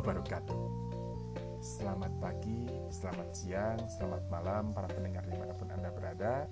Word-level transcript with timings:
wabarakatuh 0.00 0.64
Selamat 1.60 2.08
pagi, 2.24 2.64
selamat 2.88 3.28
siang, 3.36 3.76
selamat 3.84 4.32
malam 4.32 4.72
para 4.72 4.88
pendengar 4.88 5.20
di 5.28 5.36
mana 5.36 5.52
pun 5.52 5.68
Anda 5.68 5.92
berada 5.92 6.48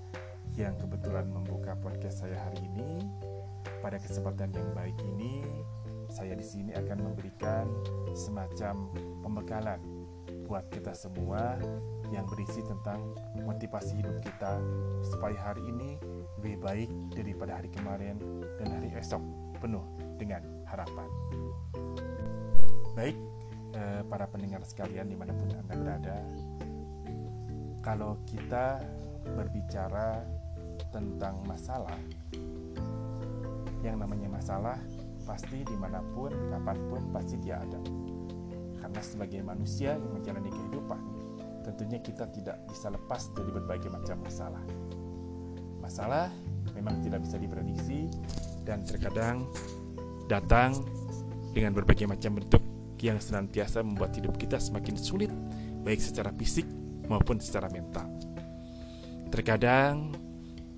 Yang 0.53 0.85
kebetulan 0.85 1.33
membuka 1.33 1.73
podcast 1.81 2.29
saya 2.29 2.37
hari 2.37 2.69
ini 2.69 3.01
Pada 3.81 3.97
kesempatan 3.97 4.53
yang 4.53 4.69
baik 4.77 5.01
ini 5.01 5.65
Saya 6.13 6.37
di 6.37 6.45
sini 6.45 6.77
akan 6.77 7.09
memberikan 7.09 7.65
semacam 8.13 8.93
pembekalan 9.25 9.81
Buat 10.45 10.69
kita 10.69 10.93
semua 10.93 11.57
yang 12.13 12.29
berisi 12.29 12.61
tentang 12.65 13.17
motivasi 13.49 14.01
hidup 14.01 14.17
kita 14.25 14.61
supaya 15.05 15.37
hari 15.37 15.61
ini 15.69 15.97
lebih 16.41 16.57
baik 16.61 16.91
daripada 17.13 17.61
hari 17.61 17.69
kemarin 17.69 18.17
dan 18.57 18.69
hari 18.73 18.89
esok 18.97 19.21
penuh 19.61 19.85
dengan 20.17 20.41
harapan. 20.65 21.09
Baik, 22.97 23.15
eh, 23.79 24.03
para 24.11 24.27
pendengar 24.27 24.67
sekalian 24.67 25.07
di 25.07 25.15
mana 25.15 25.31
pun 25.31 25.55
Anda 25.55 25.75
berada, 25.79 26.19
kalau 27.79 28.19
kita 28.27 28.83
berbicara 29.39 30.27
tentang 30.91 31.47
masalah, 31.47 31.99
yang 33.87 34.03
namanya 34.03 34.27
masalah 34.27 34.79
pasti 35.23 35.63
di 35.63 35.77
mana 35.79 36.03
pun, 36.17 36.35
kapan 36.51 36.79
pun 36.91 37.03
pasti 37.15 37.39
dia 37.39 37.63
ada. 37.63 37.79
Karena 38.79 39.01
sebagai 39.05 39.41
manusia 39.45 39.95
yang 39.95 40.13
menjalani 40.17 40.51
kehidupan, 40.51 41.01
tentunya 41.69 41.99
kita 42.01 42.25
tidak 42.33 42.57
bisa 42.67 42.89
lepas 42.89 43.31
dari 43.37 43.51
berbagai 43.53 43.93
macam 43.93 44.17
masalah. 44.25 44.65
Masalah 45.79 46.33
memang 46.73 47.01
tidak 47.05 47.25
bisa 47.25 47.37
diprediksi 47.37 48.09
dan 48.65 48.85
terkadang 48.85 49.45
datang 50.29 50.77
dengan 51.53 51.73
berbagai 51.73 52.05
macam 52.05 52.37
bentuk 52.37 52.68
yang 53.03 53.23
senantiasa 53.23 53.85
membuat 53.87 54.17
hidup 54.19 54.35
kita 54.35 54.59
semakin 54.59 54.99
sulit, 54.99 55.31
baik 55.87 56.03
secara 56.03 56.35
fisik 56.35 56.67
maupun 57.07 57.39
secara 57.39 57.71
mental. 57.71 58.11
Terkadang 59.31 60.13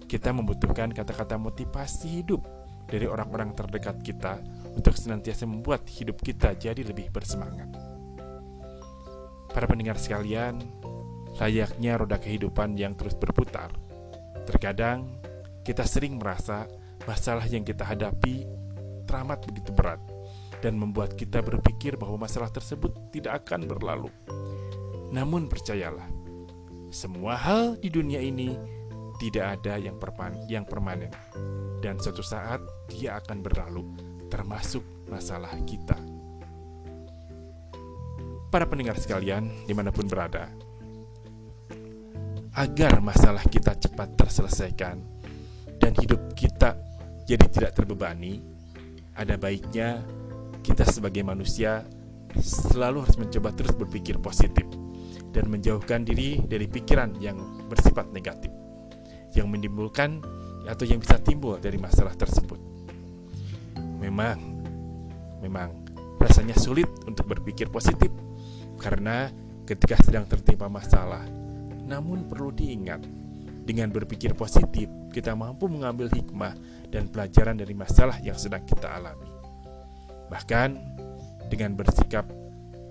kita 0.05 0.35
membutuhkan 0.35 0.91
kata-kata 0.91 1.39
motivasi 1.39 2.23
hidup 2.23 2.43
dari 2.91 3.07
orang-orang 3.07 3.55
terdekat 3.55 4.03
kita 4.03 4.43
untuk 4.75 4.99
senantiasa 4.99 5.47
membuat 5.47 5.87
hidup 5.87 6.19
kita 6.19 6.59
jadi 6.59 6.83
lebih 6.83 7.15
bersemangat. 7.15 7.71
Para 9.51 9.67
pendengar 9.67 9.99
sekalian, 9.99 10.59
layaknya 11.39 11.99
roda 11.99 12.19
kehidupan 12.19 12.75
yang 12.75 12.99
terus 12.99 13.15
berputar, 13.15 13.71
terkadang 14.47 15.07
kita 15.63 15.87
sering 15.87 16.19
merasa 16.19 16.67
masalah 17.07 17.47
yang 17.47 17.63
kita 17.63 17.87
hadapi 17.87 18.47
teramat 19.07 19.43
begitu 19.47 19.71
berat 19.75 20.03
dan 20.61 20.77
membuat 20.77 21.17
kita 21.17 21.41
berpikir 21.41 21.97
bahwa 21.97 22.25
masalah 22.29 22.53
tersebut 22.53 22.93
tidak 23.13 23.45
akan 23.45 23.65
berlalu. 23.65 24.13
Namun 25.11 25.51
percayalah, 25.51 26.07
semua 26.93 27.35
hal 27.35 27.81
di 27.81 27.91
dunia 27.91 28.23
ini 28.23 28.55
tidak 29.21 29.61
ada 29.61 29.77
yang, 29.77 30.01
perman 30.01 30.33
yang 30.47 30.65
permanen, 30.65 31.13
dan 31.85 32.01
suatu 32.01 32.25
saat 32.25 32.61
dia 32.89 33.21
akan 33.21 33.45
berlalu, 33.45 33.85
termasuk 34.33 34.85
masalah 35.11 35.53
kita. 35.69 35.99
Para 38.51 38.67
pendengar 38.67 38.99
sekalian, 38.99 39.47
di 39.67 39.75
mana 39.77 39.93
pun 39.93 40.09
berada, 40.09 40.51
agar 42.55 42.99
masalah 42.99 43.47
kita 43.47 43.79
cepat 43.79 44.19
terselesaikan 44.19 44.99
dan 45.79 45.93
hidup 45.95 46.35
kita 46.35 46.75
jadi 47.31 47.47
tidak 47.47 47.73
terbebani, 47.79 48.43
ada 49.15 49.39
baiknya 49.39 50.03
kita 50.61 50.87
sebagai 50.87 51.25
manusia 51.25 51.85
selalu 52.39 53.03
harus 53.03 53.19
mencoba 53.19 53.51
terus 53.57 53.75
berpikir 53.75 54.21
positif 54.23 54.65
dan 55.35 55.51
menjauhkan 55.51 56.07
diri 56.07 56.43
dari 56.47 56.67
pikiran 56.71 57.19
yang 57.19 57.39
bersifat 57.67 58.11
negatif 58.15 58.51
yang 59.35 59.47
menimbulkan 59.47 60.23
atau 60.67 60.85
yang 60.87 60.99
bisa 60.99 61.19
timbul 61.23 61.57
dari 61.59 61.79
masalah 61.79 62.15
tersebut. 62.15 62.59
Memang 64.03 64.39
memang 65.41 65.87
rasanya 66.21 66.59
sulit 66.59 66.89
untuk 67.07 67.31
berpikir 67.31 67.73
positif 67.73 68.11
karena 68.77 69.31
ketika 69.65 69.97
sedang 70.03 70.27
tertimpa 70.29 70.69
masalah 70.69 71.25
namun 71.87 72.29
perlu 72.29 72.53
diingat 72.53 73.03
dengan 73.65 73.89
berpikir 73.91 74.35
positif 74.35 74.91
kita 75.15 75.35
mampu 75.35 75.71
mengambil 75.71 76.11
hikmah 76.11 76.55
dan 76.91 77.07
pelajaran 77.11 77.59
dari 77.59 77.75
masalah 77.75 78.19
yang 78.23 78.35
sedang 78.35 78.63
kita 78.67 78.91
alami. 78.91 79.30
Bahkan 80.31 80.69
dengan 81.51 81.75
bersikap 81.75 82.31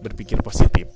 berpikir 0.03 0.43
positif, 0.43 0.91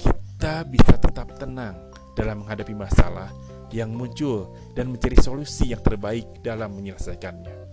kita 0.00 0.64
bisa 0.64 0.96
tetap 0.96 1.36
tenang 1.36 1.76
dalam 2.16 2.40
menghadapi 2.40 2.72
masalah 2.72 3.28
yang 3.68 3.92
muncul 3.92 4.56
dan 4.72 4.88
mencari 4.88 5.20
solusi 5.20 5.76
yang 5.76 5.84
terbaik 5.84 6.40
dalam 6.40 6.72
menyelesaikannya. 6.72 7.68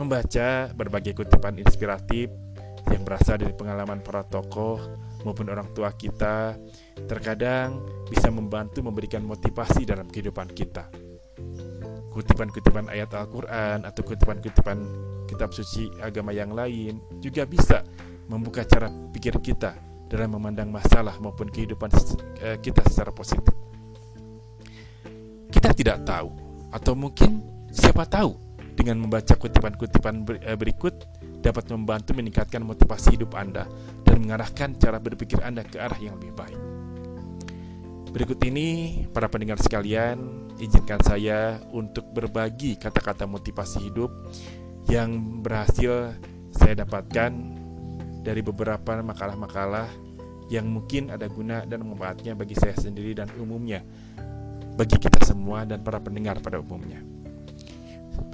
Membaca 0.00 0.72
berbagai 0.72 1.12
kutipan 1.12 1.60
inspiratif 1.60 2.32
yang 2.88 3.04
berasal 3.04 3.36
dari 3.36 3.52
pengalaman 3.52 4.00
para 4.00 4.24
tokoh 4.24 4.80
maupun 5.20 5.52
orang 5.52 5.68
tua 5.76 5.92
kita 5.92 6.56
terkadang 7.04 7.84
bisa 8.08 8.32
membantu 8.32 8.80
memberikan 8.80 9.20
motivasi 9.20 9.84
dalam 9.84 10.08
kehidupan 10.08 10.48
kita 10.56 10.88
kutipan-kutipan 12.10 12.90
ayat 12.90 13.14
Al-Quran 13.14 13.86
atau 13.86 14.02
kutipan-kutipan 14.02 14.78
kitab 15.30 15.54
suci 15.54 15.88
agama 16.02 16.34
yang 16.34 16.50
lain 16.50 16.98
juga 17.22 17.46
bisa 17.46 17.86
membuka 18.26 18.66
cara 18.66 18.90
pikir 18.90 19.38
kita 19.38 19.74
dalam 20.10 20.34
memandang 20.34 20.74
masalah 20.74 21.14
maupun 21.22 21.46
kehidupan 21.46 21.90
eh, 22.42 22.58
kita 22.58 22.82
secara 22.90 23.14
positif. 23.14 23.54
Kita 25.50 25.70
tidak 25.70 26.02
tahu, 26.02 26.30
atau 26.74 26.94
mungkin 26.98 27.42
siapa 27.70 28.06
tahu 28.06 28.34
dengan 28.74 28.98
membaca 29.06 29.34
kutipan-kutipan 29.38 30.26
eh, 30.42 30.58
berikut 30.58 30.94
dapat 31.40 31.70
membantu 31.72 32.14
meningkatkan 32.18 32.62
motivasi 32.62 33.18
hidup 33.18 33.38
Anda 33.38 33.64
dan 34.02 34.22
mengarahkan 34.22 34.76
cara 34.76 34.98
berpikir 34.98 35.40
Anda 35.40 35.62
ke 35.64 35.78
arah 35.78 35.98
yang 35.98 36.18
lebih 36.18 36.34
baik. 36.36 36.59
Berikut 38.10 38.42
ini, 38.42 39.06
para 39.14 39.30
pendengar 39.30 39.62
sekalian, 39.62 40.50
izinkan 40.58 40.98
saya 41.06 41.62
untuk 41.70 42.10
berbagi 42.10 42.74
kata-kata 42.74 43.22
motivasi 43.22 43.86
hidup 43.86 44.10
yang 44.90 45.38
berhasil 45.38 46.18
saya 46.50 46.82
dapatkan 46.82 47.30
dari 48.26 48.42
beberapa 48.42 48.98
makalah-makalah 48.98 49.86
yang 50.50 50.66
mungkin 50.66 51.14
ada 51.14 51.30
guna 51.30 51.62
dan 51.62 51.86
manfaatnya 51.86 52.34
bagi 52.34 52.58
saya 52.58 52.74
sendiri 52.74 53.14
dan 53.14 53.30
umumnya, 53.38 53.86
bagi 54.74 54.98
kita 54.98 55.22
semua 55.22 55.62
dan 55.62 55.86
para 55.86 56.02
pendengar 56.02 56.42
pada 56.42 56.58
umumnya. 56.58 56.98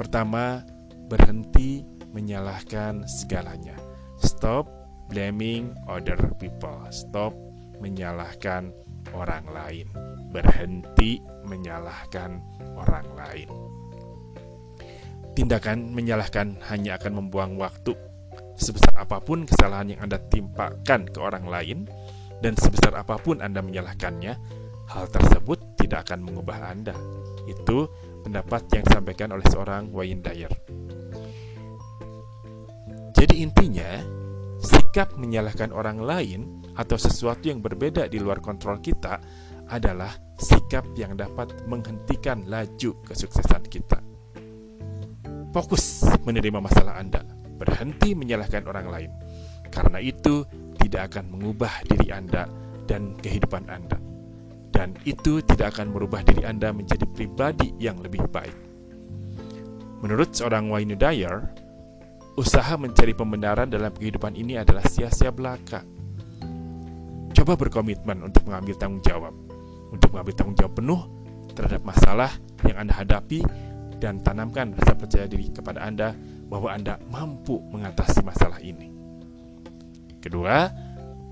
Pertama, 0.01 0.65
berhenti 1.13 1.85
menyalahkan 2.17 3.05
segalanya. 3.05 3.77
Stop 4.25 4.73
blaming 5.13 5.77
other 5.85 6.17
people. 6.41 6.81
Stop 6.89 7.37
menyalahkan 7.77 8.73
orang 9.15 9.47
lain, 9.51 9.87
berhenti 10.33 11.23
menyalahkan 11.47 12.43
orang 12.75 13.07
lain. 13.15 13.49
Tindakan 15.37 15.93
menyalahkan 15.93 16.65
hanya 16.73 16.97
akan 16.97 17.13
membuang 17.21 17.61
waktu. 17.61 17.93
Sebesar 18.57 18.97
apa 18.97 19.21
pun 19.21 19.45
kesalahan 19.45 19.93
yang 19.93 20.01
Anda 20.09 20.17
timpakan 20.17 21.13
ke 21.13 21.19
orang 21.21 21.45
lain, 21.45 21.79
dan 22.41 22.57
sebesar 22.57 22.97
apa 22.97 23.21
pun 23.21 23.45
Anda 23.45 23.61
menyalahkannya, 23.61 24.33
hal 24.89 25.05
tersebut 25.13 25.77
tidak 25.77 26.09
akan 26.09 26.25
mengubah 26.25 26.57
Anda. 26.73 26.97
Itu 27.45 27.93
pendapat 28.25 28.67
yang 28.73 28.83
disampaikan 28.89 29.31
oleh 29.37 29.47
seorang 29.53 29.93
Wayne 29.93 30.25
Dyer. 30.25 30.53
Jadi 33.13 33.45
intinya, 33.45 34.01
sikap 34.61 35.17
menyalahkan 35.21 35.73
orang 35.73 36.01
lain 36.01 36.41
atau 36.77 36.97
sesuatu 37.01 37.49
yang 37.49 37.65
berbeda 37.65 38.07
di 38.07 38.21
luar 38.21 38.45
kontrol 38.45 38.79
kita 38.85 39.19
adalah 39.67 40.13
sikap 40.37 40.87
yang 40.95 41.17
dapat 41.17 41.67
menghentikan 41.67 42.45
laju 42.47 43.01
kesuksesan 43.03 43.65
kita. 43.67 43.99
Fokus 45.51 46.05
menerima 46.23 46.61
masalah 46.61 47.01
Anda, 47.01 47.25
berhenti 47.57 48.13
menyalahkan 48.13 48.69
orang 48.69 48.87
lain. 48.93 49.11
Karena 49.73 49.99
itu 49.99 50.45
tidak 50.79 51.13
akan 51.13 51.33
mengubah 51.33 51.73
diri 51.89 52.13
Anda 52.13 52.47
dan 52.85 53.17
kehidupan 53.19 53.67
Anda. 53.67 53.99
Dan 54.69 54.93
itu 55.09 55.41
tidak 55.41 55.81
akan 55.81 55.97
merubah 55.97 56.21
diri 56.21 56.45
Anda 56.45 56.71
menjadi 56.71 57.09
pribadi 57.09 57.73
yang 57.81 57.97
lebih 58.05 58.29
baik. 58.29 58.55
Menurut 60.05 60.37
seorang 60.37 60.69
Wayne 60.69 61.01
Dyer, 61.01 61.41
usaha 62.37 62.77
mencari 62.77 63.17
pembenaran 63.17 63.73
dalam 63.73 63.97
kehidupan 63.97 64.37
ini 64.37 64.61
adalah 64.61 64.85
sia-sia 64.85 65.33
belaka 65.33 65.96
Coba 67.37 67.53
berkomitmen 67.61 68.25
untuk 68.25 68.49
mengambil 68.49 68.81
tanggung 68.81 69.05
jawab, 69.05 69.37
untuk 69.93 70.09
mengambil 70.17 70.33
tanggung 70.33 70.57
jawab 70.57 70.73
penuh 70.73 71.01
terhadap 71.53 71.85
masalah 71.85 72.33
yang 72.65 72.81
Anda 72.81 72.97
hadapi 72.97 73.45
dan 74.01 74.25
tanamkan 74.25 74.73
rasa 74.73 74.97
percaya 74.97 75.29
diri 75.29 75.53
kepada 75.53 75.85
Anda 75.85 76.17
bahwa 76.49 76.73
Anda 76.73 76.97
mampu 77.13 77.61
mengatasi 77.69 78.25
masalah 78.25 78.57
ini. 78.65 78.89
Kedua, 80.25 80.73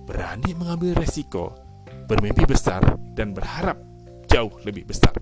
berani 0.05 0.53
mengambil 0.53 0.93
resiko, 1.01 1.57
bermimpi 2.05 2.45
besar, 2.45 2.85
dan 3.17 3.33
berharap 3.33 3.81
jauh 4.29 4.53
lebih 4.69 4.85
besar. 4.85 5.17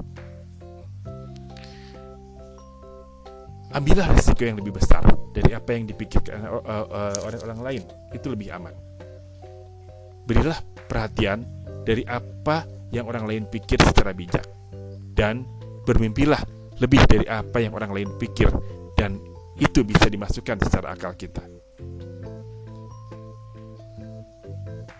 Ambillah 3.73 4.13
resiko 4.13 4.45
yang 4.45 4.61
lebih 4.61 4.77
besar 4.77 5.01
dari 5.33 5.57
apa 5.57 5.73
yang 5.73 5.89
dipikirkan 5.89 6.45
uh, 6.45 6.61
uh, 6.69 7.17
oleh 7.25 7.39
orang 7.41 7.61
lain, 7.65 7.83
itu 8.13 8.29
lebih 8.29 8.53
aman. 8.53 8.92
Berilah 10.33 10.57
perhatian 10.89 11.45
dari 11.85 12.09
apa 12.09 12.65
yang 12.89 13.05
orang 13.05 13.29
lain 13.29 13.45
pikir 13.53 13.77
secara 13.85 14.17
bijak, 14.17 14.49
dan 15.13 15.45
bermimpilah 15.85 16.41
lebih 16.81 17.05
dari 17.05 17.29
apa 17.29 17.61
yang 17.61 17.77
orang 17.77 17.93
lain 17.93 18.09
pikir, 18.17 18.49
dan 18.97 19.21
itu 19.61 19.85
bisa 19.85 20.09
dimasukkan 20.09 20.57
secara 20.65 20.97
akal 20.97 21.13
kita. 21.21 21.45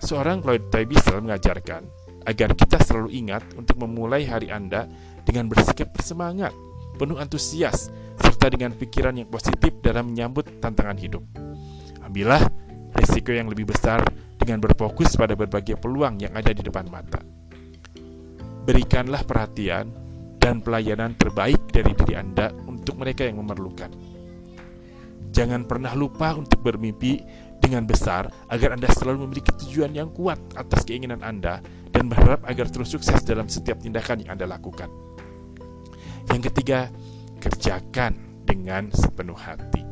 Seorang 0.05 0.45
Lloyd 0.45 0.69
Tybisel 0.69 1.25
mengajarkan 1.25 1.81
agar 2.29 2.53
kita 2.53 2.77
selalu 2.85 3.17
ingat 3.17 3.57
untuk 3.57 3.81
memulai 3.81 4.29
hari 4.29 4.53
Anda 4.53 4.85
dengan 5.25 5.49
bersikap 5.49 5.97
bersemangat, 5.97 6.53
penuh 7.01 7.17
antusias, 7.17 7.89
serta 8.21 8.53
dengan 8.53 8.77
pikiran 8.77 9.17
yang 9.17 9.33
positif 9.33 9.81
dalam 9.81 10.13
menyambut 10.13 10.61
tantangan 10.61 11.01
hidup. 11.01 11.25
Ambillah 12.05 12.45
risiko 13.01 13.33
yang 13.33 13.49
lebih 13.49 13.73
besar 13.73 14.05
dengan 14.43 14.59
berfokus 14.59 15.15
pada 15.15 15.39
berbagai 15.39 15.79
peluang 15.79 16.19
yang 16.19 16.35
ada 16.35 16.51
di 16.51 16.67
depan 16.67 16.91
mata. 16.91 17.23
Berikanlah 18.67 19.23
perhatian 19.23 19.95
dan 20.43 20.59
pelayanan 20.59 21.15
terbaik 21.15 21.71
dari 21.71 21.95
diri 21.95 22.19
Anda 22.19 22.51
untuk 22.67 22.99
mereka 22.99 23.23
yang 23.23 23.39
memerlukan. 23.39 23.95
Jangan 25.31 25.65
pernah 25.65 25.95
lupa 25.95 26.35
untuk 26.35 26.61
bermimpi 26.61 27.23
dengan 27.63 27.87
besar 27.87 28.27
agar 28.51 28.75
Anda 28.75 28.91
selalu 28.91 29.31
memiliki 29.31 29.55
tujuan 29.63 29.95
yang 29.95 30.11
kuat 30.11 30.43
atas 30.59 30.83
keinginan 30.83 31.23
Anda 31.23 31.63
dan 31.95 32.11
berharap 32.11 32.43
agar 32.51 32.67
terus 32.67 32.91
sukses 32.91 33.23
dalam 33.23 33.47
setiap 33.47 33.79
tindakan 33.79 34.27
yang 34.27 34.35
Anda 34.35 34.51
lakukan. 34.51 34.91
Yang 36.35 36.51
ketiga, 36.51 36.91
kerjakan 37.39 38.43
dengan 38.43 38.91
sepenuh 38.91 39.39
hati. 39.39 39.83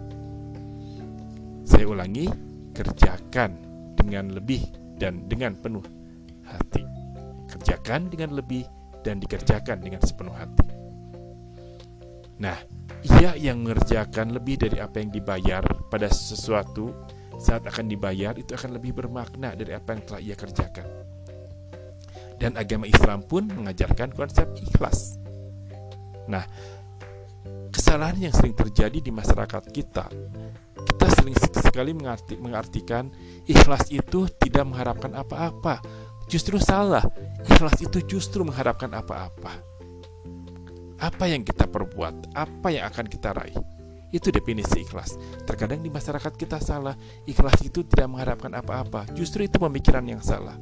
Saya 1.62 1.86
ulangi, 1.86 2.26
kerjakan 2.74 3.69
dengan 4.00 4.32
lebih 4.32 4.64
dan 4.96 5.28
dengan 5.28 5.56
penuh 5.56 5.84
hati. 6.44 6.84
Kerjakan 7.50 8.12
dengan 8.12 8.36
lebih 8.36 8.64
dan 9.04 9.20
dikerjakan 9.20 9.80
dengan 9.80 10.00
sepenuh 10.04 10.34
hati. 10.36 10.66
Nah, 12.40 12.56
ia 13.04 13.36
yang 13.36 13.64
mengerjakan 13.64 14.32
lebih 14.32 14.60
dari 14.60 14.80
apa 14.80 15.00
yang 15.00 15.12
dibayar 15.12 15.64
pada 15.92 16.08
sesuatu 16.08 16.92
saat 17.40 17.64
akan 17.64 17.88
dibayar 17.88 18.36
itu 18.36 18.52
akan 18.52 18.76
lebih 18.76 18.92
bermakna 18.96 19.56
dari 19.56 19.72
apa 19.72 19.96
yang 19.96 20.02
telah 20.04 20.20
ia 20.20 20.36
kerjakan. 20.36 20.86
Dan 22.40 22.56
agama 22.56 22.88
Islam 22.88 23.24
pun 23.24 23.48
mengajarkan 23.48 24.16
konsep 24.16 24.48
ikhlas. 24.56 25.20
Nah, 26.28 26.44
kesalahan 27.90 28.22
yang 28.22 28.30
sering 28.38 28.54
terjadi 28.54 29.02
di 29.02 29.10
masyarakat 29.10 29.66
kita, 29.74 30.06
kita 30.78 31.06
sering 31.10 31.34
sekali 31.58 31.90
mengarti, 31.90 32.38
mengartikan 32.38 33.10
ikhlas 33.50 33.90
itu 33.90 34.30
tidak 34.38 34.62
mengharapkan 34.62 35.10
apa-apa. 35.10 35.82
Justru 36.30 36.62
salah, 36.62 37.02
ikhlas 37.50 37.82
itu 37.82 37.98
justru 38.06 38.46
mengharapkan 38.46 38.94
apa-apa. 38.94 39.58
Apa 41.02 41.34
yang 41.34 41.42
kita 41.42 41.66
perbuat, 41.66 42.30
apa 42.30 42.70
yang 42.70 42.86
akan 42.86 43.10
kita 43.10 43.34
raih 43.34 43.58
itu 44.14 44.30
definisi 44.30 44.86
ikhlas. 44.86 45.18
Terkadang 45.42 45.82
di 45.82 45.90
masyarakat 45.90 46.30
kita 46.38 46.62
salah, 46.62 46.94
ikhlas 47.26 47.58
itu 47.66 47.82
tidak 47.82 48.06
mengharapkan 48.06 48.54
apa-apa. 48.54 49.10
Justru 49.18 49.50
itu 49.50 49.58
pemikiran 49.58 50.06
yang 50.06 50.22
salah. 50.22 50.54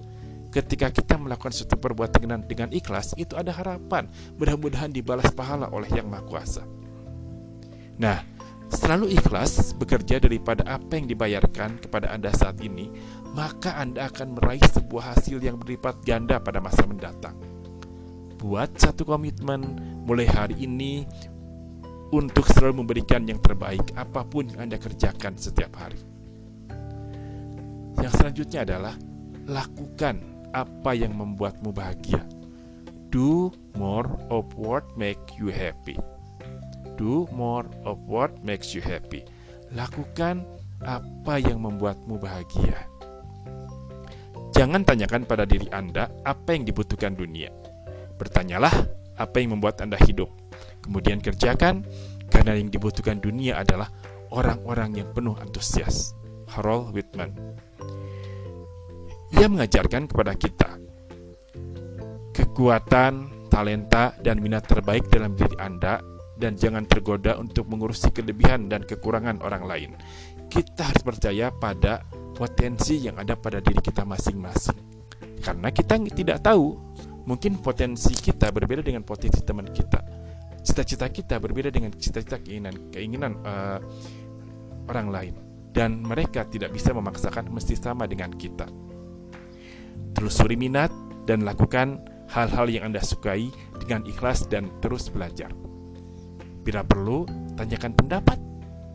Ketika 0.48 0.88
kita 0.88 1.20
melakukan 1.20 1.52
suatu 1.52 1.76
perbuatan 1.76 2.25
dengan, 2.25 2.40
dengan 2.40 2.72
ikhlas, 2.72 3.12
itu 3.20 3.36
ada 3.36 3.52
harapan. 3.52 4.08
Mudah-mudahan 4.40 4.88
dibalas 4.88 5.28
pahala 5.36 5.69
oleh 5.69 5.92
Yang 5.92 6.08
Maha 6.08 6.25
Kuasa. 6.25 6.77
Nah, 7.99 8.23
selalu 8.71 9.19
ikhlas 9.19 9.75
bekerja 9.75 10.23
daripada 10.23 10.62
apa 10.71 10.95
yang 10.95 11.11
dibayarkan 11.11 11.83
kepada 11.83 12.15
Anda 12.15 12.31
saat 12.31 12.62
ini, 12.62 12.89
maka 13.35 13.75
Anda 13.75 14.06
akan 14.06 14.39
meraih 14.39 14.62
sebuah 14.71 15.19
hasil 15.19 15.43
yang 15.43 15.59
berlipat 15.59 16.06
ganda 16.06 16.39
pada 16.39 16.62
masa 16.62 16.87
mendatang. 16.87 17.35
Buat 18.39 18.79
satu 18.79 19.03
komitmen 19.03 19.83
mulai 20.06 20.31
hari 20.31 20.62
ini 20.62 21.03
untuk 22.15 22.47
selalu 22.55 22.87
memberikan 22.87 23.27
yang 23.27 23.43
terbaik 23.43 23.93
apa 23.99 24.23
pun 24.23 24.47
yang 24.47 24.71
Anda 24.71 24.79
kerjakan 24.79 25.35
setiap 25.35 25.75
hari. 25.75 25.99
Yang 27.99 28.15
selanjutnya 28.15 28.62
adalah 28.62 28.95
lakukan 29.50 30.23
apa 30.55 30.95
yang 30.95 31.19
membuatmu 31.19 31.75
bahagia. 31.75 32.23
Do 33.11 33.50
more 33.75 34.06
of 34.31 34.47
what 34.55 34.87
make 34.95 35.19
you 35.35 35.50
happy. 35.50 35.99
Do 36.99 37.31
more 37.31 37.71
of 37.87 38.03
what 38.11 38.43
makes 38.43 38.75
you 38.75 38.83
happy. 38.83 39.23
Lakukan 39.71 40.43
apa 40.83 41.39
yang 41.39 41.62
membuatmu 41.62 42.19
bahagia. 42.19 42.91
Jangan 44.50 44.83
tanyakan 44.83 45.23
pada 45.23 45.47
diri 45.47 45.71
Anda 45.71 46.11
apa 46.27 46.59
yang 46.59 46.67
dibutuhkan 46.67 47.15
dunia. 47.15 47.55
Bertanyalah 48.19 48.75
apa 49.15 49.39
yang 49.39 49.55
membuat 49.55 49.79
Anda 49.79 49.95
hidup 50.03 50.29
Kemudian 50.89 51.21
kerjakan, 51.21 51.85
karena 52.33 52.56
yang 52.56 52.73
dibutuhkan 52.73 53.21
dunia 53.21 53.61
adalah 53.61 53.93
orang-orang 54.33 55.05
yang 55.05 55.09
penuh 55.12 55.37
antusias. 55.37 56.17
Harold 56.49 56.97
Whitman 56.97 57.37
Ia 59.37 59.53
mengajarkan 59.53 60.09
kepada 60.09 60.33
kita 60.33 60.81
kekuatan, 62.33 63.45
talenta, 63.53 64.17
dan 64.25 64.41
minat 64.41 64.65
terbaik 64.65 65.05
dalam 65.12 65.37
diri 65.37 65.53
Anda 65.61 66.00
dan 66.38 66.55
jangan 66.55 66.87
tergoda 66.87 67.35
untuk 67.37 67.67
mengurusi 67.67 68.14
kelebihan 68.14 68.70
dan 68.70 68.87
kekurangan 68.87 69.43
orang 69.43 69.64
lain. 69.67 69.90
Kita 70.49 70.87
harus 70.87 71.02
percaya 71.02 71.50
pada 71.50 72.06
potensi 72.32 73.02
yang 73.02 73.19
ada 73.19 73.35
pada 73.35 73.58
diri 73.58 73.82
kita 73.82 74.06
masing-masing. 74.06 74.79
Karena 75.43 75.69
kita 75.75 75.99
tidak 76.14 76.40
tahu, 76.46 76.79
mungkin 77.26 77.58
potensi 77.58 78.14
kita 78.14 78.55
berbeda 78.55 78.81
dengan 78.81 79.02
potensi 79.02 79.43
teman 79.43 79.69
kita 79.69 80.18
cita-cita 80.68 81.09
kita 81.09 81.40
berbeda 81.40 81.73
dengan 81.73 81.90
cita-cita 81.97 82.37
keinginan 82.45 82.92
keinginan 82.92 83.33
uh, 83.40 83.80
orang 84.92 85.09
lain 85.09 85.35
dan 85.73 86.04
mereka 86.04 86.45
tidak 86.49 86.76
bisa 86.76 86.92
memaksakan 86.92 87.49
mesti 87.49 87.73
sama 87.78 88.04
dengan 88.04 88.33
kita. 88.35 88.68
Telusuri 90.12 90.61
minat 90.61 90.90
dan 91.28 91.45
lakukan 91.45 92.02
hal-hal 92.28 92.66
yang 92.68 92.90
Anda 92.92 93.00
sukai 93.04 93.49
dengan 93.80 94.04
ikhlas 94.09 94.49
dan 94.49 94.68
terus 94.83 95.12
belajar. 95.12 95.52
Bila 96.68 96.84
perlu, 96.84 97.25
tanyakan 97.56 97.96
pendapat 97.96 98.37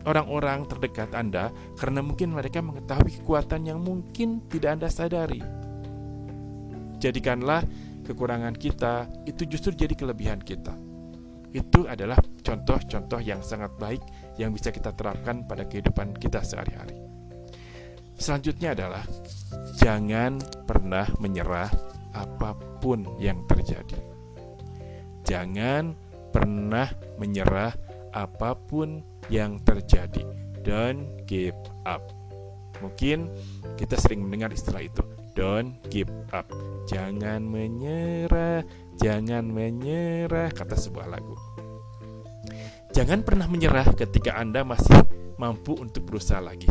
orang-orang 0.06 0.62
terdekat 0.70 1.10
Anda 1.10 1.50
karena 1.74 2.06
mungkin 2.06 2.30
mereka 2.30 2.62
mengetahui 2.62 3.18
kekuatan 3.18 3.66
yang 3.66 3.82
mungkin 3.82 4.46
tidak 4.46 4.78
Anda 4.78 4.88
sadari. 4.94 5.42
Jadikanlah 7.02 7.66
kekurangan 8.06 8.54
kita 8.54 9.10
itu 9.26 9.42
justru 9.50 9.74
jadi 9.74 9.90
kelebihan 9.90 10.38
kita. 10.38 10.70
Itu 11.50 11.90
adalah 11.90 12.22
contoh-contoh 12.46 13.18
yang 13.18 13.42
sangat 13.42 13.74
baik 13.74 14.06
yang 14.38 14.54
bisa 14.54 14.70
kita 14.70 14.94
terapkan 14.94 15.42
pada 15.42 15.66
kehidupan 15.66 16.14
kita 16.14 16.46
sehari-hari. 16.46 16.94
Selanjutnya 18.14 18.78
adalah 18.78 19.02
jangan 19.82 20.38
pernah 20.62 21.10
menyerah 21.18 21.74
apa 22.14 22.54
pun 22.78 23.18
yang 23.18 23.42
terjadi. 23.50 23.98
Jangan 25.26 26.03
pernah 26.34 26.90
menyerah 27.22 27.70
apa 28.10 28.58
pun 28.58 28.98
yang 29.30 29.62
terjadi. 29.62 30.26
Don't 30.66 31.22
give 31.30 31.54
up. 31.86 32.02
Mungkin 32.82 33.30
kita 33.78 33.94
sering 33.94 34.26
mendengar 34.26 34.50
istilah 34.50 34.82
itu. 34.82 35.02
Don't 35.38 35.78
give 35.90 36.10
up. 36.34 36.50
Jangan 36.90 37.42
menyerah, 37.46 38.66
Jangan 38.94 39.50
menyerah, 39.50 40.54
kata 40.54 40.78
sebuah 40.78 41.10
lagu. 41.10 41.34
Jangan 42.94 43.26
pernah 43.26 43.50
menyerah 43.50 43.90
ketika 43.98 44.38
Anda 44.38 44.62
masih 44.62 45.02
mampu 45.34 45.74
untuk 45.74 46.06
berusaha 46.06 46.38
lagi. 46.38 46.70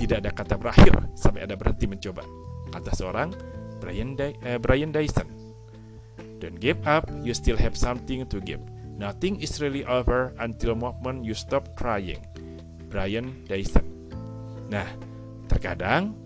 Tidak 0.00 0.16
ada 0.16 0.32
kata 0.32 0.56
berakhir 0.56 1.12
sampai 1.12 1.44
Anda 1.44 1.60
berhenti 1.60 1.84
mencoba, 1.84 2.24
kata 2.72 2.96
seorang 2.96 3.36
Brian, 3.84 4.16
Dy 4.16 4.32
eh, 4.40 4.56
Brian 4.56 4.88
Dyson. 4.88 5.39
Don't 6.40 6.56
give 6.56 6.80
up, 6.88 7.04
you 7.20 7.36
still 7.36 7.60
have 7.60 7.76
something 7.76 8.24
to 8.24 8.40
give. 8.40 8.64
Nothing 8.96 9.40
is 9.44 9.60
really 9.60 9.84
over 9.84 10.32
until 10.40 10.72
moment 10.72 11.24
you 11.24 11.36
stop 11.36 11.76
trying. 11.76 12.24
Brian 12.88 13.44
Dyson. 13.44 13.84
Nah, 14.72 14.88
terkadang 15.46 16.16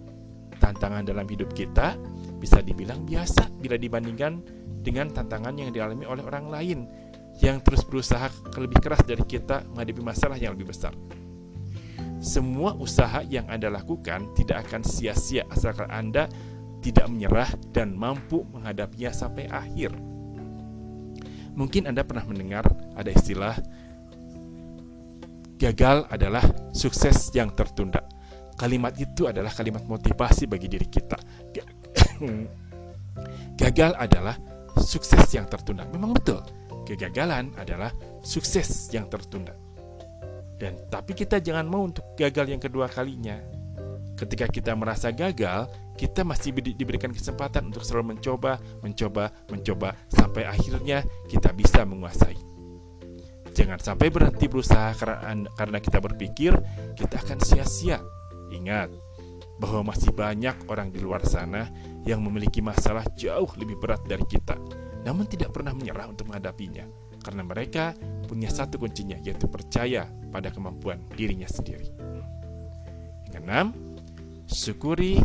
tantangan 0.63 1.05
dalam 1.05 1.27
hidup 1.27 1.51
kita 1.53 1.99
bisa 2.39 2.63
dibilang 2.63 3.03
biasa 3.03 3.51
bila 3.59 3.75
dibandingkan 3.75 4.41
dengan 4.85 5.11
tantangan 5.11 5.57
yang 5.57 5.71
dialami 5.75 6.05
oleh 6.05 6.23
orang 6.25 6.47
lain 6.49 6.79
yang 7.43 7.59
terus 7.65 7.83
berusaha 7.83 8.31
lebih 8.55 8.79
keras 8.79 9.03
dari 9.03 9.25
kita 9.27 9.67
menghadapi 9.75 10.03
masalah 10.05 10.39
yang 10.39 10.55
lebih 10.55 10.71
besar. 10.71 10.95
semua 12.25 12.73
usaha 12.81 13.21
yang 13.29 13.45
Anda 13.53 13.69
lakukan 13.69 14.33
tidak 14.33 14.65
akan 14.69 14.81
sia-sia 14.81 15.45
asalkan 15.53 15.93
Anda 15.93 16.25
tidak 16.85 17.09
menyerah 17.09 17.49
dan 17.73 17.97
mampu 17.97 18.45
menghadapinya 18.53 19.09
sampai 19.09 19.49
akhir. 19.49 19.97
Mungkin 21.57 21.89
Anda 21.89 22.05
pernah 22.05 22.29
mendengar 22.29 22.69
ada 22.93 23.09
istilah 23.09 23.57
gagal 25.57 26.05
adalah 26.13 26.45
sukses 26.77 27.33
yang 27.33 27.57
tertunda. 27.57 28.05
Kalimat 28.61 28.93
itu 29.01 29.25
adalah 29.25 29.49
kalimat 29.51 29.83
motivasi 29.89 30.45
bagi 30.45 30.69
diri 30.69 30.87
kita. 30.87 31.17
Gagal 33.61 33.97
adalah 33.97 34.37
sukses 34.79 35.25
yang 35.33 35.47
tertunda. 35.47 35.87
Memang 35.89 36.13
betul, 36.15 36.43
kegagalan 36.85 37.55
adalah 37.57 37.91
sukses 38.21 38.93
yang 38.93 39.09
tertunda. 39.09 39.55
Dan 40.59 40.87
tapi 40.91 41.17
kita 41.19 41.43
jangan 41.43 41.67
mau 41.67 41.83
untuk 41.87 42.15
gagal 42.15 42.47
yang 42.51 42.63
kedua 42.63 42.87
kalinya. 42.87 43.64
Ketika 44.15 44.47
kita 44.47 44.73
merasa 44.79 45.11
gagal, 45.11 45.67
kita 45.99 46.23
masih 46.23 46.55
diberikan 46.55 47.11
kesempatan 47.11 47.71
untuk 47.71 47.83
selalu 47.83 48.15
mencoba, 48.15 48.63
mencoba, 48.83 49.35
mencoba 49.51 49.99
sampai 50.07 50.47
akhirnya 50.47 51.03
kita 51.27 51.51
bisa 51.51 51.83
menguasai. 51.83 52.39
Jangan 53.55 53.79
sampai 53.79 54.11
berhenti 54.11 54.51
berusaha 54.51 54.95
karena, 54.99 55.79
kita 55.79 56.03
berpikir 56.03 56.55
kita 56.99 57.23
akan 57.23 57.39
sia-sia. 57.39 58.03
Ingat 58.51 58.91
bahwa 59.63 59.95
masih 59.95 60.11
banyak 60.11 60.67
orang 60.67 60.91
di 60.91 60.99
luar 60.99 61.23
sana 61.23 61.71
yang 62.03 62.19
memiliki 62.23 62.59
masalah 62.59 63.07
jauh 63.15 63.47
lebih 63.55 63.79
berat 63.79 64.03
dari 64.07 64.27
kita, 64.27 64.59
namun 65.07 65.31
tidak 65.31 65.55
pernah 65.55 65.71
menyerah 65.71 66.11
untuk 66.11 66.31
menghadapinya 66.31 66.87
karena 67.25 67.41
mereka 67.41 67.97
punya 68.29 68.53
satu 68.53 68.77
kuncinya 68.77 69.17
yaitu 69.25 69.49
percaya 69.49 70.05
pada 70.29 70.53
kemampuan 70.53 71.01
dirinya 71.17 71.49
sendiri. 71.49 71.89
Yang 73.25 73.33
keenam, 73.41 73.67
syukuri 74.49 75.21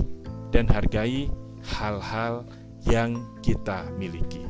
dan 0.49 0.65
hargai 0.69 1.29
hal-hal 1.77 2.47
yang 2.87 3.19
kita 3.43 3.87
miliki. 3.99 4.43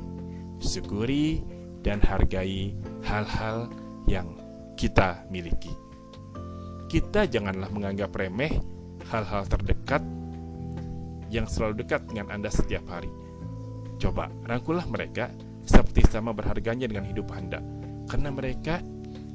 Syukuri 0.59 1.41
dan 1.81 2.03
hargai 2.03 2.75
hal-hal 3.07 3.71
yang 4.05 4.35
kita 4.75 5.23
miliki. 5.31 5.71
Kita 6.89 7.29
janganlah 7.29 7.69
menganggap 7.69 8.09
remeh 8.15 8.57
hal-hal 9.13 9.45
terdekat 9.45 10.01
yang 11.29 11.45
selalu 11.45 11.85
dekat 11.85 12.05
dengan 12.09 12.33
Anda 12.33 12.49
setiap 12.49 12.89
hari. 12.89 13.09
Coba 14.01 14.31
rangkulah 14.49 14.88
mereka 14.89 15.29
seperti 15.61 16.07
sama 16.09 16.33
berharganya 16.33 16.89
dengan 16.89 17.05
hidup 17.05 17.29
Anda. 17.29 17.61
Karena 18.09 18.33
mereka 18.33 18.81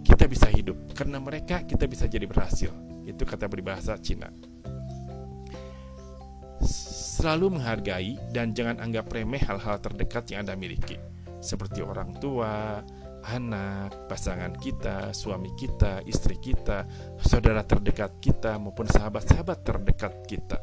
kita 0.03 0.27
bisa 0.27 0.51
hidup, 0.51 0.93
karena 0.93 1.23
mereka 1.23 1.63
kita 1.63 1.87
bisa 1.87 2.11
jadi 2.11 2.27
berhasil. 2.27 2.75
Itu 3.07 3.23
kata 3.23 3.47
peribahasa 3.47 3.95
Cina. 4.03 4.54
Selalu 6.65 7.61
menghargai 7.61 8.19
dan 8.33 8.57
jangan 8.57 8.81
anggap 8.81 9.13
remeh 9.13 9.41
hal-hal 9.41 9.79
terdekat 9.79 10.29
yang 10.33 10.49
Anda 10.49 10.59
miliki, 10.59 10.99
seperti 11.39 11.85
orang 11.85 12.17
tua, 12.19 12.83
anak, 13.25 14.11
pasangan 14.11 14.53
kita, 14.61 15.17
suami 15.17 15.53
kita, 15.57 16.05
istri 16.05 16.37
kita, 16.37 16.85
saudara 17.23 17.65
terdekat 17.65 18.21
kita, 18.21 18.61
maupun 18.61 18.85
sahabat-sahabat 18.85 19.59
terdekat 19.65 20.15
kita. 20.29 20.59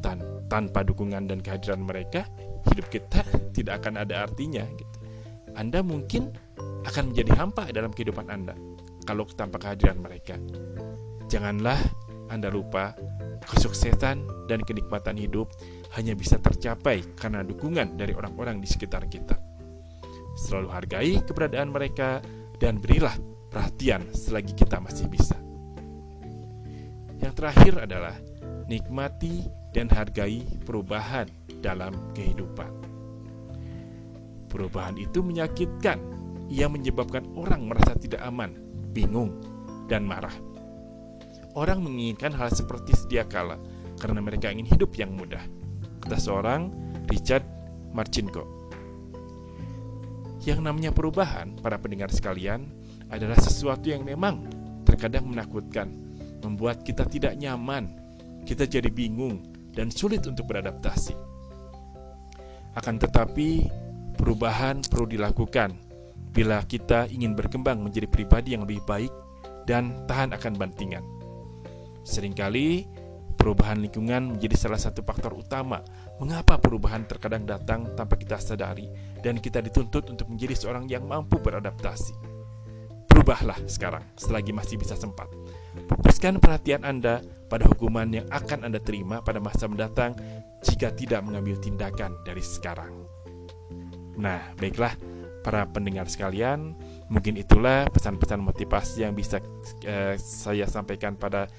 Tan 0.00 0.48
tanpa 0.48 0.84
dukungan 0.84 1.28
dan 1.28 1.44
kehadiran 1.44 1.84
mereka, 1.84 2.24
hidup 2.72 2.88
kita 2.88 3.24
tidak 3.56 3.84
akan 3.84 4.04
ada 4.04 4.24
artinya 4.24 4.64
gitu. 4.76 4.96
Anda 5.52 5.84
mungkin 5.84 6.32
akan 6.88 7.12
menjadi 7.12 7.30
hampa 7.36 7.68
dalam 7.70 7.92
kehidupan 7.92 8.32
Anda 8.32 8.56
kalau 9.04 9.28
tanpa 9.28 9.60
kehadiran 9.60 10.00
mereka. 10.00 10.40
Janganlah 11.28 11.78
Anda 12.30 12.52
lupa 12.52 12.94
kesuksesan 13.42 14.46
dan 14.46 14.60
kenikmatan 14.62 15.18
hidup 15.18 15.50
hanya 15.98 16.14
bisa 16.14 16.38
tercapai 16.38 17.02
karena 17.18 17.42
dukungan 17.42 17.98
dari 17.98 18.14
orang-orang 18.14 18.62
di 18.62 18.68
sekitar 18.70 19.10
kita. 19.10 19.36
Selalu 20.38 20.68
hargai 20.72 21.12
keberadaan 21.26 21.74
mereka 21.74 22.22
dan 22.56 22.78
berilah 22.78 23.12
perhatian 23.52 24.08
selagi 24.14 24.56
kita 24.56 24.80
masih 24.80 25.10
bisa. 25.10 25.36
Yang 27.20 27.32
terakhir 27.38 27.74
adalah 27.86 28.16
nikmati 28.66 29.46
dan 29.76 29.92
hargai 29.92 30.42
perubahan 30.64 31.28
dalam 31.60 31.92
kehidupan. 32.16 32.70
Perubahan 34.48 35.00
itu 35.00 35.24
menyakitkan, 35.24 35.96
ia 36.52 36.68
menyebabkan 36.68 37.24
orang 37.36 37.68
merasa 37.68 37.96
tidak 37.96 38.20
aman, 38.20 38.52
bingung, 38.92 39.32
dan 39.88 40.04
marah. 40.04 40.51
Orang 41.52 41.84
menginginkan 41.84 42.32
hal 42.32 42.48
seperti 42.48 42.96
sedia 42.96 43.28
kala 43.28 43.60
karena 44.00 44.24
mereka 44.24 44.48
ingin 44.48 44.64
hidup 44.64 44.96
yang 44.96 45.12
mudah, 45.12 45.44
kata 46.00 46.16
seorang 46.16 46.72
Richard 47.12 47.44
Marcinko. 47.92 48.48
Yang 50.42 50.60
namanya 50.64 50.90
perubahan, 50.90 51.54
para 51.60 51.76
pendengar 51.78 52.10
sekalian, 52.10 52.66
adalah 53.12 53.36
sesuatu 53.36 53.86
yang 53.86 54.02
memang 54.02 54.48
terkadang 54.82 55.28
menakutkan, 55.28 55.92
membuat 56.42 56.82
kita 56.82 57.06
tidak 57.06 57.36
nyaman, 57.38 57.94
kita 58.48 58.66
jadi 58.66 58.88
bingung, 58.90 59.44
dan 59.76 59.92
sulit 59.92 60.24
untuk 60.26 60.50
beradaptasi. 60.50 61.14
Akan 62.74 62.96
tetapi, 62.96 63.68
perubahan 64.16 64.80
perlu 64.88 65.04
dilakukan 65.04 65.76
bila 66.32 66.64
kita 66.64 67.06
ingin 67.12 67.36
berkembang 67.36 67.84
menjadi 67.84 68.08
pribadi 68.08 68.56
yang 68.56 68.64
lebih 68.64 68.80
baik 68.88 69.12
dan 69.68 70.08
tahan 70.08 70.32
akan 70.32 70.56
bantingan. 70.56 71.21
Seringkali, 72.02 72.86
perubahan 73.42 73.82
lingkungan 73.82 74.38
menjadi 74.38 74.54
salah 74.54 74.78
satu 74.78 75.02
faktor 75.02 75.34
utama 75.34 75.82
mengapa 76.22 76.62
perubahan 76.62 77.02
terkadang 77.10 77.42
datang 77.42 77.90
tanpa 77.98 78.14
kita 78.14 78.38
sadari 78.38 78.86
dan 79.18 79.42
kita 79.42 79.58
dituntut 79.58 80.06
untuk 80.14 80.30
menjadi 80.30 80.54
seorang 80.54 80.86
yang 80.86 81.02
mampu 81.02 81.42
beradaptasi. 81.42 82.14
Berubahlah 83.10 83.58
sekarang 83.66 84.06
selagi 84.14 84.54
masih 84.54 84.78
bisa 84.78 84.94
sempat. 84.94 85.26
Fokuskan 85.90 86.38
perhatian 86.38 86.86
Anda 86.86 87.18
pada 87.50 87.66
hukuman 87.66 88.06
yang 88.14 88.30
akan 88.30 88.62
Anda 88.62 88.78
terima 88.78 89.20
pada 89.26 89.42
masa 89.42 89.66
mendatang 89.66 90.14
jika 90.62 90.94
tidak 90.94 91.26
mengambil 91.26 91.58
tindakan 91.58 92.14
dari 92.22 92.40
sekarang. 92.40 92.94
Nah, 94.16 94.54
baiklah 94.54 94.94
para 95.42 95.66
pendengar 95.66 96.06
sekalian, 96.06 96.78
mungkin 97.10 97.34
itulah 97.34 97.90
pesan-pesan 97.90 98.38
motivasi 98.38 99.02
yang 99.02 99.18
bisa 99.18 99.42
uh, 99.84 100.14
saya 100.14 100.70
sampaikan 100.70 101.18
pada 101.18 101.50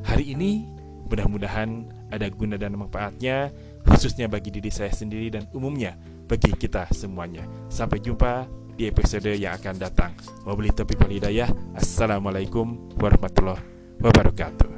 hari 0.00 0.32
ini. 0.32 0.68
Mudah-mudahan 1.12 1.92
ada 2.08 2.24
guna 2.32 2.56
dan 2.56 2.72
manfaatnya, 2.72 3.52
khususnya 3.84 4.32
bagi 4.32 4.48
diri 4.48 4.72
saya 4.72 4.88
sendiri 4.88 5.28
dan 5.28 5.44
umumnya 5.52 5.92
bagi 6.24 6.56
kita 6.56 6.88
semuanya. 6.88 7.44
Sampai 7.68 8.00
jumpa 8.00 8.48
di 8.72 8.88
episode 8.88 9.28
yang 9.36 9.60
akan 9.60 9.76
datang. 9.76 10.16
Wabillahi 10.48 10.72
taufiq 10.72 10.96
wal 11.04 11.12
hidayah. 11.12 11.52
Assalamualaikum 11.76 12.96
warahmatullahi 12.96 13.60
wabarakatuh. 14.00 14.71